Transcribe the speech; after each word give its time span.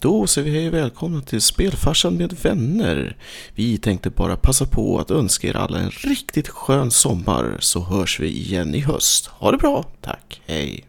Då 0.00 0.26
säger 0.26 0.50
vi 0.50 0.58
hej 0.58 0.68
och 0.68 0.74
välkomna 0.74 1.22
till 1.22 1.42
Spelfarsan 1.42 2.16
med 2.16 2.32
vänner. 2.42 3.16
Vi 3.54 3.78
tänkte 3.78 4.10
bara 4.10 4.36
passa 4.36 4.66
på 4.66 4.98
att 4.98 5.10
önska 5.10 5.48
er 5.48 5.56
alla 5.56 5.78
en 5.78 5.90
riktigt 5.90 6.48
skön 6.48 6.90
sommar 6.90 7.56
så 7.60 7.80
hörs 7.80 8.20
vi 8.20 8.28
igen 8.28 8.74
i 8.74 8.80
höst. 8.80 9.26
Ha 9.26 9.50
det 9.50 9.58
bra, 9.58 9.84
tack, 10.00 10.40
hej! 10.46 10.87